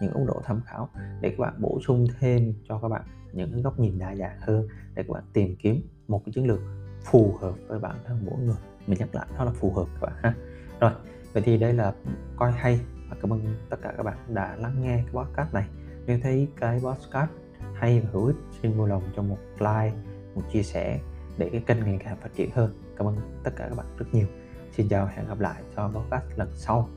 [0.00, 0.88] những góc độ tham khảo
[1.20, 4.40] để các bạn bổ sung thêm cho các bạn những cái góc nhìn đa dạng
[4.40, 6.60] hơn để các bạn tìm kiếm một cái chiến lược
[7.04, 8.56] phù hợp với bản thân mỗi người.
[8.86, 10.34] Mình nhắc lại nó là phù hợp các bạn ha.
[10.80, 10.92] Rồi
[11.32, 11.92] vậy thì đây là
[12.36, 15.68] coi hay và cảm ơn tất cả các bạn đã lắng nghe cái podcast này.
[16.06, 17.30] Nếu thấy cái podcast
[17.74, 19.96] hay và hữu ích xin vui lòng cho một like
[20.34, 21.00] một chia sẻ
[21.38, 22.74] để cái kênh ngày càng phát triển hơn.
[22.96, 24.26] Cảm ơn tất cả các bạn rất nhiều
[24.76, 26.88] xin chào hẹn gặp lại cho podcast lần sau.